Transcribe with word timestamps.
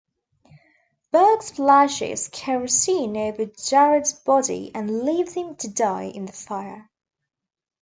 Burke 1.11 1.43
splashes 1.43 2.27
kerosene 2.29 3.15
over 3.15 3.45
Jarrod's 3.45 4.13
body 4.13 4.71
and 4.73 5.03
leaves 5.05 5.35
him 5.35 5.55
to 5.57 5.67
die 5.69 6.05
in 6.09 6.25
the 6.25 6.33
fire. 6.33 6.89